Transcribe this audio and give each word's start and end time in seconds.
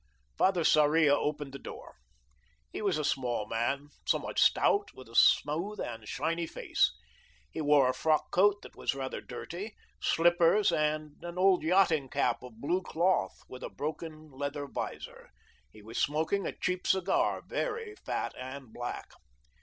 Father 0.35 0.63
Sarria 0.63 1.13
opened 1.15 1.51
the 1.53 1.59
door. 1.59 1.97
He 2.71 2.81
was 2.81 2.97
a 2.97 3.05
small 3.05 3.45
man, 3.45 3.89
somewhat 4.07 4.39
stout, 4.39 4.87
with 4.95 5.07
a 5.07 5.13
smooth 5.13 5.79
and 5.79 6.07
shiny 6.07 6.47
face. 6.47 6.91
He 7.51 7.61
wore 7.61 7.87
a 7.87 7.93
frock 7.93 8.31
coat 8.31 8.63
that 8.63 8.75
was 8.75 8.95
rather 8.95 9.21
dirty, 9.21 9.75
slippers, 10.01 10.71
and 10.71 11.21
an 11.23 11.37
old 11.37 11.61
yachting 11.61 12.09
cap 12.09 12.41
of 12.41 12.59
blue 12.59 12.81
cloth, 12.81 13.41
with 13.47 13.61
a 13.61 13.69
broken 13.69 14.31
leather 14.31 14.65
vizor. 14.65 15.29
He 15.69 15.83
was 15.83 16.01
smoking 16.01 16.47
a 16.47 16.57
cheap 16.57 16.87
cigar, 16.87 17.43
very 17.47 17.93
fat 17.95 18.33
and 18.39 18.73
black. 18.73 19.07